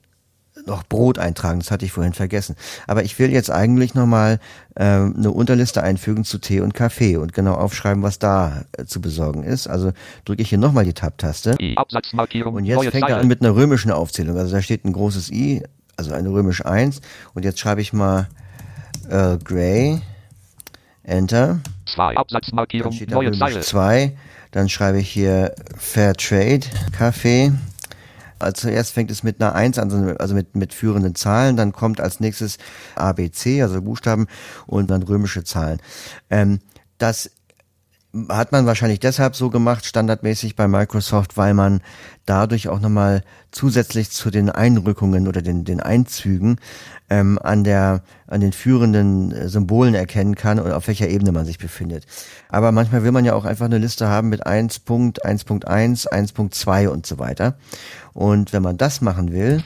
noch 0.65 0.83
Brot 0.83 1.19
eintragen, 1.19 1.59
das 1.59 1.69
hatte 1.69 1.85
ich 1.85 1.91
vorhin 1.91 2.13
vergessen. 2.13 2.55
Aber 2.87 3.03
ich 3.03 3.19
will 3.19 3.31
jetzt 3.31 3.51
eigentlich 3.51 3.93
nochmal 3.93 4.39
ähm, 4.75 5.13
eine 5.15 5.29
Unterliste 5.29 5.83
einfügen 5.83 6.23
zu 6.23 6.39
Tee 6.39 6.61
und 6.61 6.73
Kaffee 6.73 7.17
und 7.17 7.33
genau 7.33 7.53
aufschreiben, 7.53 8.01
was 8.01 8.17
da 8.17 8.63
äh, 8.71 8.85
zu 8.85 8.99
besorgen 8.99 9.43
ist. 9.43 9.67
Also 9.67 9.91
drücke 10.23 10.41
ich 10.41 10.49
hier 10.49 10.57
nochmal 10.57 10.85
die 10.85 10.93
Tab-Taste. 10.93 11.51
Und 11.51 12.65
jetzt 12.65 12.87
fängt 12.89 13.09
er 13.09 13.17
an 13.17 13.27
mit 13.27 13.41
einer 13.41 13.55
römischen 13.55 13.91
Aufzählung. 13.91 14.37
Also 14.37 14.55
da 14.55 14.61
steht 14.63 14.85
ein 14.85 14.93
großes 14.93 15.29
I, 15.31 15.63
also 15.97 16.13
eine 16.13 16.29
römisch 16.29 16.65
1. 16.65 17.01
Und 17.35 17.45
jetzt 17.45 17.59
schreibe 17.59 17.81
ich 17.81 17.93
mal 17.93 18.27
Earl 19.09 19.39
Grey, 19.39 20.01
Enter. 21.03 21.59
2 21.93 22.07
Dann 22.13 22.17
Absatzmarkierung 22.17 22.91
steht 22.91 23.11
da 23.11 23.15
neue 23.15 23.31
Zeile 23.31 23.59
2. 23.61 24.17
Dann 24.51 24.69
schreibe 24.69 24.99
ich 24.99 25.09
hier 25.09 25.53
Fair 25.77 26.13
Trade, 26.15 26.61
Kaffee. 26.97 27.51
Also 28.39 28.67
zuerst 28.67 28.91
fängt 28.93 29.11
es 29.11 29.23
mit 29.23 29.41
einer 29.41 29.55
1 29.55 29.79
an, 29.79 29.91
also- 29.91 30.17
also 30.17 30.35
mit, 30.35 30.55
mit 30.55 30.73
führenden 30.73 31.15
Zahlen. 31.15 31.57
Dann 31.57 31.71
kommt 31.71 31.99
als 32.01 32.19
nächstes 32.19 32.57
ABC, 32.95 33.61
also 33.61 33.81
Buchstaben 33.81 34.27
und 34.65 34.89
dann 34.89 35.03
römische 35.03 35.43
Zahlen. 35.43 35.79
Ähm, 36.29 36.59
das 36.97 37.31
hat 38.29 38.51
man 38.51 38.65
wahrscheinlich 38.65 38.99
deshalb 38.99 39.35
so 39.35 39.49
gemacht, 39.49 39.85
standardmäßig 39.85 40.55
bei 40.55 40.67
Microsoft, 40.67 41.37
weil 41.37 41.53
man 41.53 41.81
dadurch 42.25 42.69
auch 42.69 42.79
nochmal 42.79 43.23
zusätzlich 43.51 44.09
zu 44.11 44.31
den 44.31 44.49
Einrückungen 44.49 45.27
oder 45.27 45.41
den, 45.41 45.65
den 45.65 45.79
Einzügen 45.79 46.57
ähm, 47.09 47.37
an 47.41 47.63
der 47.63 48.03
an 48.27 48.41
den 48.41 48.53
führenden 48.53 49.31
äh, 49.31 49.49
Symbolen 49.49 49.93
erkennen 49.93 50.35
kann 50.35 50.59
und 50.59 50.71
auf 50.71 50.87
welcher 50.87 51.07
Ebene 51.09 51.31
man 51.31 51.45
sich 51.45 51.57
befindet. 51.57 52.05
Aber 52.49 52.71
manchmal 52.71 53.03
will 53.03 53.11
man 53.11 53.25
ja 53.25 53.33
auch 53.35 53.45
einfach 53.45 53.65
eine 53.65 53.77
Liste 53.77 54.07
haben 54.07 54.29
mit 54.29 54.47
1.1, 54.47 55.21
1.1, 55.21 56.09
1.2 56.09 56.87
und 56.87 57.05
so 57.05 57.19
weiter. 57.19 57.57
Und 58.13 58.53
wenn 58.53 58.63
man 58.63 58.77
das 58.77 59.01
machen 59.01 59.31
will, 59.31 59.61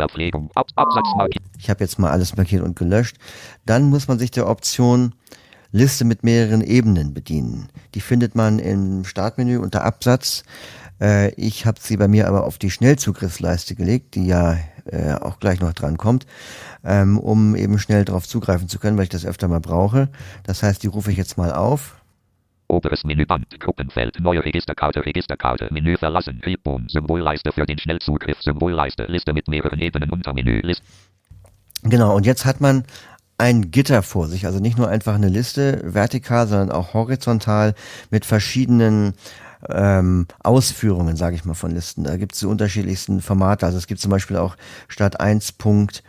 ich 1.57 1.69
habe 1.69 1.83
jetzt 1.83 1.99
mal 1.99 2.11
alles 2.11 2.35
markiert 2.35 2.63
und 2.63 2.75
gelöscht, 2.75 3.17
dann 3.65 3.89
muss 3.89 4.07
man 4.07 4.19
sich 4.19 4.31
der 4.31 4.47
Option 4.47 5.13
Liste 5.71 6.03
mit 6.03 6.23
mehreren 6.23 6.61
Ebenen 6.61 7.13
bedienen. 7.13 7.69
Die 7.93 8.01
findet 8.01 8.35
man 8.35 8.59
im 8.59 9.03
Startmenü 9.05 9.57
unter 9.57 9.83
Absatz. 9.83 10.43
Äh, 10.99 11.31
ich 11.35 11.65
habe 11.65 11.79
sie 11.79 11.97
bei 11.97 12.07
mir 12.07 12.27
aber 12.27 12.45
auf 12.45 12.57
die 12.57 12.71
Schnellzugriffsleiste 12.71 13.75
gelegt, 13.75 14.15
die 14.15 14.25
ja 14.25 14.57
äh, 14.85 15.13
auch 15.13 15.39
gleich 15.39 15.59
noch 15.59 15.73
dran 15.73 15.97
kommt, 15.97 16.25
ähm, 16.83 17.19
um 17.19 17.55
eben 17.55 17.77
schnell 17.77 18.05
darauf 18.05 18.27
zugreifen 18.27 18.67
zu 18.67 18.79
können, 18.79 18.97
weil 18.97 19.03
ich 19.03 19.09
das 19.09 19.25
öfter 19.25 19.47
mal 19.47 19.59
brauche. 19.59 20.09
Das 20.43 20.63
heißt, 20.63 20.81
die 20.81 20.87
rufe 20.87 21.11
ich 21.11 21.17
jetzt 21.17 21.37
mal 21.37 21.53
auf. 21.53 21.95
Oberes 22.67 23.03
Menüband, 23.03 23.59
Gruppenfeld, 23.59 24.19
neue 24.19 24.45
Registerkarte, 24.45 25.03
Registerkarte, 25.03 25.69
Menü 25.71 25.97
verlassen, 25.97 26.39
Ribbon, 26.45 26.87
Symbolleiste 26.87 27.51
für 27.51 27.65
den 27.65 27.79
Schnellzugriff, 27.79 28.41
Symbolleiste, 28.41 29.05
Liste 29.05 29.33
mit 29.33 29.47
mehreren 29.47 29.79
Ebenen, 29.79 30.11
Untermenü, 30.11 30.61
Liste, 30.61 30.83
Genau, 31.83 32.13
und 32.13 32.25
jetzt 32.25 32.45
hat 32.45 32.59
man 32.59 32.83
ein 33.39 33.71
Gitter 33.71 34.03
vor 34.03 34.27
sich, 34.27 34.45
also 34.45 34.59
nicht 34.59 34.77
nur 34.77 34.89
einfach 34.89 35.15
eine 35.15 35.29
Liste 35.29 35.81
vertikal, 35.83 36.47
sondern 36.47 36.71
auch 36.71 36.93
horizontal 36.93 37.73
mit 38.11 38.25
verschiedenen 38.25 39.13
ähm, 39.67 40.27
Ausführungen, 40.43 41.15
sage 41.15 41.35
ich 41.35 41.45
mal, 41.45 41.53
von 41.53 41.71
Listen. 41.71 42.03
Da 42.03 42.17
gibt 42.17 42.33
es 42.33 42.39
die 42.39 42.45
unterschiedlichsten 42.45 43.21
Formate. 43.21 43.65
Also 43.65 43.77
es 43.77 43.87
gibt 43.87 44.01
zum 44.01 44.11
Beispiel 44.11 44.37
auch 44.37 44.55
statt 44.87 45.19
1 45.19 45.53
Punkt 45.53 46.03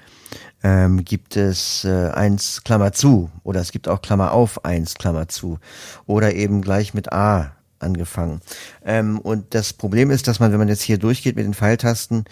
ähm, 0.63 1.05
gibt 1.05 1.37
es 1.37 1.85
äh, 1.85 2.11
1 2.11 2.65
Klammer 2.65 2.93
zu 2.93 3.31
oder 3.45 3.61
es 3.61 3.73
gibt 3.73 3.89
auch 3.89 4.03
Klammer 4.03 4.33
auf 4.33 4.65
1 4.65 4.95
Klammer 4.95 5.29
zu 5.29 5.59
oder 6.07 6.35
eben 6.35 6.61
gleich 6.63 6.95
mit 6.95 7.13
A 7.13 7.53
angefangen. 7.79 8.41
Ähm, 8.85 9.19
und 9.19 9.55
das 9.55 9.73
Problem 9.73 10.11
ist, 10.11 10.29
dass 10.29 10.41
man, 10.41 10.53
wenn 10.53 10.59
man 10.59 10.69
jetzt 10.69 10.83
hier 10.83 10.99
durchgeht 10.99 11.37
mit 11.37 11.47
den 11.47 11.55
Pfeiltasten, 11.55 12.25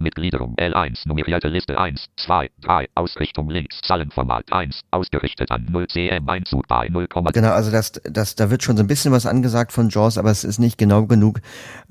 Mitgliederung 0.00 0.54
L1, 0.56 1.06
nummerierte 1.06 1.48
Liste 1.48 1.78
1, 1.78 2.06
2, 2.16 2.50
3, 2.62 2.86
Ausrichtung 2.94 3.50
links, 3.50 3.80
Zahlenformat 3.82 4.52
1, 4.52 4.82
ausgerichtet 4.90 5.50
an 5.50 5.66
0 5.70 5.86
cm, 5.88 6.28
Einzug 6.28 6.66
bei 6.68 6.88
0, 6.88 7.06
Genau, 7.32 7.50
also 7.50 7.70
das, 7.70 7.92
das, 8.04 8.34
da 8.34 8.50
wird 8.50 8.62
schon 8.62 8.76
so 8.76 8.82
ein 8.82 8.86
bisschen 8.86 9.12
was 9.12 9.26
angesagt 9.26 9.72
von 9.72 9.88
JAWS, 9.88 10.18
aber 10.18 10.30
es 10.30 10.44
ist 10.44 10.58
nicht 10.58 10.78
genau 10.78 11.06
genug, 11.06 11.40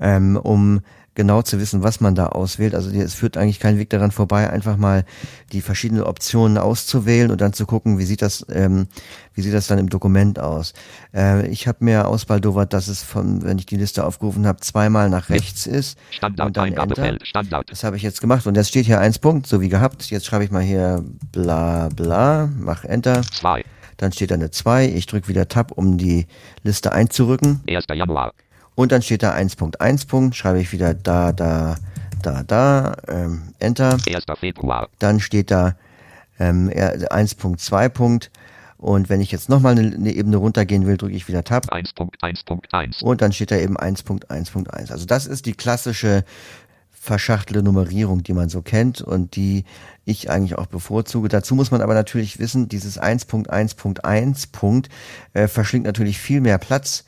ähm, 0.00 0.36
um 0.36 0.80
genau 1.18 1.42
zu 1.42 1.58
wissen, 1.58 1.82
was 1.82 2.00
man 2.00 2.14
da 2.14 2.26
auswählt. 2.26 2.76
Also 2.76 2.90
es 2.90 3.12
führt 3.12 3.36
eigentlich 3.36 3.58
kein 3.58 3.76
Weg 3.76 3.90
daran 3.90 4.12
vorbei, 4.12 4.48
einfach 4.48 4.76
mal 4.76 5.04
die 5.50 5.60
verschiedenen 5.60 6.04
Optionen 6.04 6.58
auszuwählen 6.58 7.32
und 7.32 7.40
dann 7.40 7.52
zu 7.52 7.66
gucken, 7.66 7.98
wie 7.98 8.04
sieht 8.04 8.22
das, 8.22 8.46
ähm, 8.52 8.86
wie 9.34 9.42
sieht 9.42 9.52
das 9.52 9.66
dann 9.66 9.80
im 9.80 9.88
Dokument 9.88 10.38
aus. 10.38 10.74
Äh, 11.12 11.48
ich 11.48 11.66
habe 11.66 11.84
mir 11.84 12.06
ausbaldowert, 12.06 12.72
dass 12.72 12.86
es 12.86 13.02
von, 13.02 13.42
wenn 13.42 13.58
ich 13.58 13.66
die 13.66 13.76
Liste 13.76 14.04
aufgerufen 14.04 14.46
habe, 14.46 14.60
zweimal 14.60 15.10
nach 15.10 15.28
rechts 15.28 15.66
ist. 15.66 15.98
Standard 16.12 16.56
Eingabefeld. 16.56 17.26
Standard, 17.26 17.68
Das 17.68 17.82
habe 17.82 17.96
ich 17.96 18.02
jetzt 18.02 18.20
gemacht 18.20 18.46
und 18.46 18.56
jetzt 18.56 18.68
steht 18.68 18.86
hier 18.86 19.00
eins 19.00 19.18
Punkt, 19.18 19.48
so 19.48 19.60
wie 19.60 19.68
gehabt. 19.68 20.08
Jetzt 20.10 20.24
schreibe 20.24 20.44
ich 20.44 20.52
mal 20.52 20.62
hier 20.62 21.04
bla 21.32 21.88
bla, 21.88 22.48
mach 22.56 22.84
Enter. 22.84 23.22
2, 23.22 23.64
Dann 23.96 24.12
steht 24.12 24.30
da 24.30 24.36
eine 24.36 24.52
2. 24.52 24.86
Ich 24.86 25.06
drücke 25.06 25.26
wieder 25.26 25.48
Tab, 25.48 25.72
um 25.72 25.98
die 25.98 26.28
Liste 26.62 26.92
einzurücken. 26.92 27.60
1. 27.68 27.86
Januar, 27.92 28.34
Und 28.78 28.92
dann 28.92 29.02
steht 29.02 29.24
da 29.24 29.34
1.1 29.34 30.06
Punkt. 30.06 30.36
Schreibe 30.36 30.60
ich 30.60 30.70
wieder 30.70 30.94
da, 30.94 31.32
da, 31.32 31.74
da, 32.22 32.44
da. 32.44 32.94
Ähm, 33.08 33.42
Enter. 33.58 33.96
1. 34.06 34.24
Februar, 34.38 34.88
Dann 35.00 35.18
steht 35.18 35.50
da 35.50 35.74
ähm, 36.38 36.68
er- 36.68 37.10
1.2 37.10 37.88
Punkt. 37.88 38.30
Und 38.76 39.08
wenn 39.08 39.20
ich 39.20 39.32
jetzt 39.32 39.48
nochmal 39.48 39.76
eine, 39.76 39.92
eine 39.96 40.12
Ebene 40.12 40.36
runtergehen 40.36 40.86
will, 40.86 40.96
drücke 40.96 41.16
ich 41.16 41.26
wieder 41.26 41.42
Tab. 41.42 41.72
1.1.1, 41.72 43.02
Und 43.02 43.20
dann 43.20 43.32
steht 43.32 43.50
da 43.50 43.56
eben 43.56 43.76
1.1.1. 43.76 44.92
Also 44.92 45.06
das 45.06 45.26
ist 45.26 45.46
die 45.46 45.54
klassische 45.54 46.24
verschachtelte 46.92 47.64
Nummerierung, 47.64 48.22
die 48.22 48.32
man 48.32 48.48
so 48.48 48.62
kennt 48.62 49.00
und 49.00 49.34
die 49.34 49.64
ich 50.04 50.30
eigentlich 50.30 50.56
auch 50.56 50.66
bevorzuge. 50.66 51.28
Dazu 51.28 51.56
muss 51.56 51.72
man 51.72 51.80
aber 51.82 51.94
natürlich 51.94 52.38
wissen, 52.38 52.68
dieses 52.68 53.00
1.1.1 53.00 54.52
Punkt 54.52 54.88
äh, 55.32 55.48
verschlingt 55.48 55.86
natürlich 55.86 56.18
viel 56.20 56.40
mehr 56.40 56.58
Platz 56.58 57.04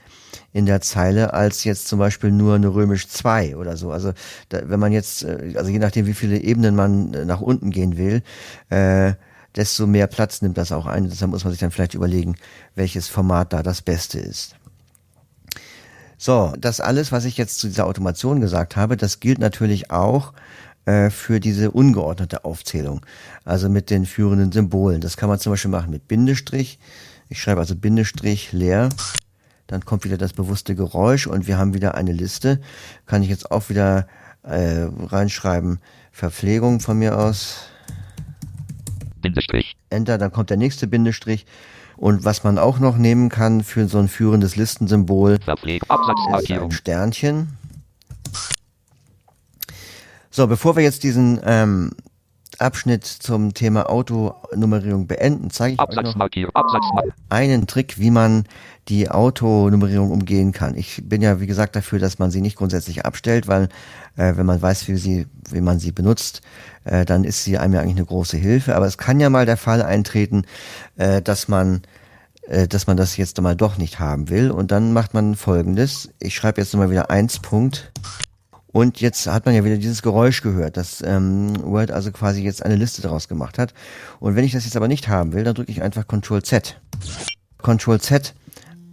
in 0.52 0.66
der 0.66 0.80
Zeile 0.80 1.32
als 1.32 1.64
jetzt 1.64 1.88
zum 1.88 1.98
Beispiel 1.98 2.30
nur 2.30 2.54
eine 2.54 2.68
römisch 2.68 3.08
2 3.08 3.56
oder 3.56 3.76
so. 3.76 3.90
Also 3.90 4.12
da, 4.48 4.68
wenn 4.68 4.80
man 4.80 4.92
jetzt, 4.92 5.24
äh, 5.24 5.54
also 5.56 5.70
je 5.70 5.78
nachdem 5.78 6.06
wie 6.06 6.14
viele 6.14 6.38
Ebenen 6.38 6.74
man 6.74 7.14
äh, 7.14 7.24
nach 7.24 7.40
unten 7.40 7.70
gehen 7.70 7.96
will, 7.96 8.22
äh, 8.68 9.14
desto 9.56 9.86
mehr 9.86 10.06
Platz 10.06 10.42
nimmt 10.42 10.58
das 10.58 10.72
auch 10.72 10.86
ein. 10.86 11.08
Deshalb 11.08 11.30
muss 11.30 11.44
man 11.44 11.52
sich 11.52 11.60
dann 11.60 11.70
vielleicht 11.70 11.94
überlegen, 11.94 12.36
welches 12.74 13.08
Format 13.08 13.52
da 13.52 13.62
das 13.62 13.82
Beste 13.82 14.18
ist. 14.18 14.54
So, 16.16 16.52
das 16.58 16.80
alles, 16.80 17.12
was 17.12 17.24
ich 17.24 17.38
jetzt 17.38 17.58
zu 17.58 17.68
dieser 17.68 17.86
Automation 17.86 18.40
gesagt 18.40 18.76
habe, 18.76 18.96
das 18.96 19.20
gilt 19.20 19.38
natürlich 19.38 19.90
auch 19.90 20.34
äh, 20.84 21.10
für 21.10 21.40
diese 21.40 21.70
ungeordnete 21.70 22.44
Aufzählung. 22.44 23.00
Also 23.44 23.68
mit 23.68 23.90
den 23.90 24.06
führenden 24.06 24.52
Symbolen. 24.52 25.00
Das 25.00 25.16
kann 25.16 25.28
man 25.28 25.38
zum 25.38 25.52
Beispiel 25.52 25.70
machen 25.70 25.90
mit 25.90 26.08
Bindestrich. 26.08 26.78
Ich 27.28 27.40
schreibe 27.40 27.60
also 27.60 27.76
Bindestrich 27.76 28.52
leer. 28.52 28.88
Dann 29.70 29.84
kommt 29.84 30.04
wieder 30.04 30.18
das 30.18 30.32
bewusste 30.32 30.74
Geräusch 30.74 31.28
und 31.28 31.46
wir 31.46 31.56
haben 31.56 31.74
wieder 31.74 31.94
eine 31.94 32.10
Liste. 32.10 32.60
Kann 33.06 33.22
ich 33.22 33.28
jetzt 33.28 33.52
auch 33.52 33.68
wieder 33.68 34.08
äh, 34.42 34.88
reinschreiben 35.06 35.78
Verpflegung 36.10 36.80
von 36.80 36.98
mir 36.98 37.16
aus. 37.16 37.68
Bindestrich, 39.22 39.76
Enter, 39.88 40.18
dann 40.18 40.32
kommt 40.32 40.50
der 40.50 40.56
nächste 40.56 40.88
Bindestrich. 40.88 41.46
Und 41.96 42.24
was 42.24 42.42
man 42.42 42.58
auch 42.58 42.80
noch 42.80 42.96
nehmen 42.96 43.28
kann 43.28 43.62
für 43.62 43.86
so 43.86 43.98
ein 43.98 44.08
führendes 44.08 44.56
Listensymbol, 44.56 45.34
ist 45.34 46.50
ein 46.50 46.70
Sternchen. 46.72 47.56
So, 50.32 50.48
bevor 50.48 50.74
wir 50.74 50.82
jetzt 50.82 51.04
diesen 51.04 51.40
ähm, 51.44 51.92
Abschnitt 52.60 53.04
zum 53.04 53.54
Thema 53.54 53.88
Autonummerierung 53.88 55.06
beenden, 55.06 55.50
zeige 55.50 55.74
ich 55.74 55.80
euch 55.80 55.88
noch 55.88 55.96
Absatzmarkierung, 55.96 56.52
einen 57.28 57.66
Trick, 57.66 57.98
wie 57.98 58.10
man 58.10 58.44
die 58.88 59.10
Autonummerierung 59.10 60.10
umgehen 60.10 60.52
kann. 60.52 60.76
Ich 60.76 61.02
bin 61.04 61.22
ja, 61.22 61.40
wie 61.40 61.46
gesagt, 61.46 61.76
dafür, 61.76 61.98
dass 61.98 62.18
man 62.18 62.30
sie 62.30 62.40
nicht 62.40 62.56
grundsätzlich 62.56 63.04
abstellt, 63.04 63.48
weil 63.48 63.68
äh, 64.16 64.36
wenn 64.36 64.46
man 64.46 64.60
weiß, 64.60 64.88
wie, 64.88 64.96
sie, 64.96 65.26
wie 65.50 65.60
man 65.60 65.78
sie 65.78 65.92
benutzt, 65.92 66.42
äh, 66.84 67.04
dann 67.04 67.24
ist 67.24 67.44
sie 67.44 67.58
einem 67.58 67.74
ja 67.74 67.80
eigentlich 67.80 67.96
eine 67.96 68.06
große 68.06 68.36
Hilfe. 68.36 68.76
Aber 68.76 68.86
es 68.86 68.98
kann 68.98 69.20
ja 69.20 69.30
mal 69.30 69.46
der 69.46 69.56
Fall 69.56 69.82
eintreten, 69.82 70.44
äh, 70.96 71.22
dass 71.22 71.48
man 71.48 71.82
äh, 72.46 72.66
dass 72.66 72.86
man 72.86 72.96
das 72.96 73.16
jetzt 73.16 73.40
mal 73.40 73.54
doch 73.54 73.78
nicht 73.78 74.00
haben 74.00 74.28
will. 74.28 74.50
Und 74.50 74.70
dann 74.72 74.92
macht 74.92 75.14
man 75.14 75.36
folgendes. 75.36 76.10
Ich 76.18 76.34
schreibe 76.34 76.60
jetzt 76.60 76.74
nochmal 76.74 76.90
wieder 76.90 77.10
1 77.10 77.38
Punkt 77.40 77.92
Und 78.72 79.00
jetzt 79.00 79.26
hat 79.26 79.46
man 79.46 79.54
ja 79.54 79.64
wieder 79.64 79.76
dieses 79.76 80.02
Geräusch 80.02 80.42
gehört, 80.42 80.76
dass 80.76 81.02
ähm, 81.02 81.54
Word 81.62 81.90
also 81.90 82.12
quasi 82.12 82.42
jetzt 82.42 82.64
eine 82.64 82.76
Liste 82.76 83.02
daraus 83.02 83.26
gemacht 83.28 83.58
hat. 83.58 83.74
Und 84.20 84.36
wenn 84.36 84.44
ich 84.44 84.52
das 84.52 84.64
jetzt 84.64 84.76
aber 84.76 84.88
nicht 84.88 85.08
haben 85.08 85.32
will, 85.32 85.44
dann 85.44 85.54
drücke 85.54 85.72
ich 85.72 85.82
einfach 85.82 86.06
Ctrl 86.06 86.42
Z. 86.42 86.80
Ctrl 87.62 88.00
Z 88.00 88.34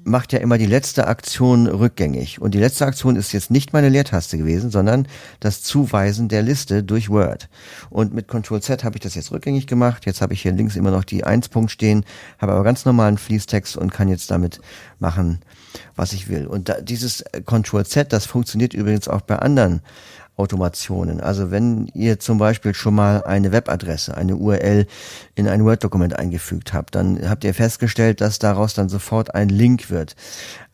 macht 0.08 0.34
ja 0.34 0.40
immer 0.40 0.58
die 0.58 0.66
letzte 0.66 1.08
Aktion 1.08 1.68
rückgängig. 1.68 2.42
Und 2.42 2.54
die 2.54 2.60
letzte 2.60 2.86
Aktion 2.86 3.16
ist 3.16 3.34
jetzt 3.34 3.52
nicht 3.52 3.74
meine 3.74 3.90
Leertaste 3.90 4.38
gewesen, 4.38 4.72
sondern 4.72 5.08
das 5.40 5.62
Zuweisen 5.62 6.30
der 6.30 6.42
Liste 6.42 6.84
durch 6.84 7.10
Word. 7.10 7.50
Und 7.90 8.14
mit 8.14 8.28
Ctrl 8.28 8.62
Z 8.62 8.84
habe 8.84 8.98
ich 8.98 9.02
das 9.02 9.16
jetzt 9.16 9.32
rückgängig 9.32 9.68
gemacht. 9.68 10.06
Jetzt 10.06 10.22
habe 10.22 10.34
ich 10.34 10.42
hier 10.42 10.54
links 10.54 10.76
immer 10.76 10.92
noch 10.92 11.04
die 11.04 11.24
1 11.24 11.50
Punkt 11.50 11.72
stehen, 11.72 12.06
habe 12.40 12.54
aber 12.54 12.64
ganz 12.64 12.86
normalen 12.86 13.18
Fließtext 13.18 13.78
und 13.78 13.94
kann 13.94 14.10
jetzt 14.10 14.32
damit 14.32 14.60
machen, 15.00 15.40
was 15.96 16.14
ich 16.14 16.30
will. 16.30 16.48
Und 16.48 16.70
da, 16.70 16.82
dieses 16.82 17.24
Ctrl 17.46 17.86
Z, 17.86 18.14
das 18.14 18.26
funktioniert 18.26 18.74
übrigens 18.74 19.08
auch 19.08 19.22
bei 19.22 19.38
anderen 19.38 19.82
Automationen. 20.38 21.20
Also 21.20 21.50
wenn 21.50 21.88
ihr 21.94 22.20
zum 22.20 22.38
Beispiel 22.38 22.74
schon 22.74 22.96
mal 22.96 23.24
eine 23.24 23.52
Webadresse, 23.52 24.16
eine 24.16 24.36
URL 24.36 24.86
in 25.36 25.48
ein 25.48 25.66
Word-Dokument 25.66 26.18
eingefügt 26.18 26.74
habt, 26.74 26.96
dann 26.96 27.28
habt 27.28 27.44
ihr 27.44 27.54
festgestellt, 27.54 28.22
dass 28.22 28.38
daraus 28.38 28.76
dann 28.76 28.88
sofort 28.88 29.34
ein 29.34 29.50
Link 29.50 29.90
wird. 29.90 30.16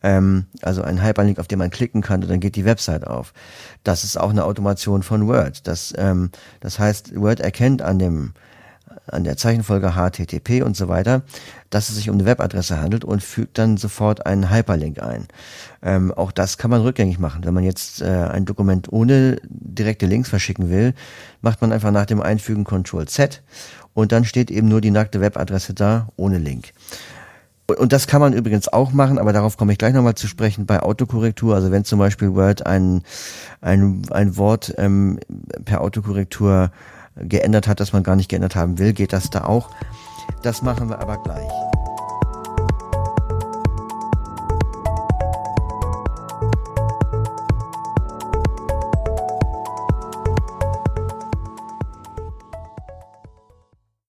Ähm, 0.04 0.46
also 0.62 0.82
ein 0.82 1.02
Hyperlink, 1.02 1.40
auf 1.40 1.48
den 1.48 1.60
man 1.60 1.70
klicken 1.70 2.02
kann 2.02 2.22
und 2.22 2.30
dann 2.30 2.42
geht 2.42 2.58
die 2.58 2.66
Website 2.66 3.08
auf. 3.08 3.34
Das 3.84 4.04
ist 4.04 4.20
auch 4.20 4.32
eine 4.32 4.44
Automation 4.44 5.02
von 5.02 5.28
Word. 5.28 5.66
Das, 5.66 5.94
ähm, 5.98 6.32
das 6.60 6.78
heißt, 6.78 7.16
Word 7.16 7.40
erkennt 7.40 7.82
an 7.82 8.00
dem 8.00 8.34
an 9.08 9.24
der 9.24 9.38
Zeichenfolge 9.38 9.92
HTTP 9.92 10.64
und 10.64 10.78
so 10.78 10.88
weiter, 10.88 11.24
dass 11.70 11.90
es 11.90 11.96
sich 11.96 12.10
um 12.10 12.16
eine 12.16 12.26
Webadresse 12.26 12.80
handelt 12.80 13.04
und 13.04 13.22
fügt 13.22 13.58
dann 13.58 13.78
sofort 13.78 14.26
einen 14.26 14.50
Hyperlink 14.50 15.02
ein. 15.02 15.28
Ähm, 15.82 16.12
auch 16.12 16.32
das 16.32 16.58
kann 16.58 16.72
man 16.72 16.82
rückgängig 16.82 17.20
machen. 17.20 17.44
Wenn 17.44 17.54
man 17.54 17.64
jetzt 17.64 18.02
äh, 18.02 18.06
ein 18.06 18.46
Dokument 18.46 18.92
ohne 18.92 19.38
direkte 19.44 20.06
Links 20.06 20.30
verschicken 20.30 20.70
will, 20.70 20.94
macht 21.42 21.62
man 21.62 21.72
einfach 21.72 21.92
nach 21.92 22.06
dem 22.06 22.22
Einfügen 22.22 22.64
Ctrl 22.64 23.08
Z 23.08 23.42
und 23.94 24.12
dann 24.12 24.26
steht 24.26 24.50
eben 24.50 24.68
nur 24.68 24.82
die 24.82 24.92
nackte 24.92 25.22
Webadresse 25.22 25.74
da 25.74 26.08
ohne 26.16 26.38
Link. 26.38 26.74
Und 27.66 27.94
das 27.94 28.08
kann 28.08 28.20
man 28.20 28.34
übrigens 28.34 28.68
auch 28.68 28.92
machen, 28.92 29.18
aber 29.18 29.32
darauf 29.32 29.56
komme 29.56 29.72
ich 29.72 29.78
gleich 29.78 29.94
nochmal 29.94 30.16
zu 30.16 30.28
sprechen 30.28 30.66
bei 30.66 30.82
Autokorrektur. 30.82 31.56
Also 31.56 31.72
wenn 31.72 31.86
zum 31.86 31.98
Beispiel 31.98 32.34
Word 32.36 32.66
ein, 32.66 33.04
ein, 33.62 34.02
ein 34.12 34.36
Wort 34.36 34.74
ähm, 34.78 35.20
per 35.64 35.82
Autokorrektur 35.82 36.72
geändert 37.16 37.68
hat, 37.68 37.80
das 37.80 37.94
man 37.94 38.04
gar 38.04 38.16
nicht 38.16 38.30
geändert 38.30 38.56
haben 38.56 38.78
will, 38.80 38.94
geht 38.94 39.14
das 39.14 39.30
da 39.30 39.46
auch. 39.46 39.70
Das 40.42 40.62
machen 40.62 40.90
wir 40.90 41.00
aber 41.00 41.22
gleich. 41.22 41.52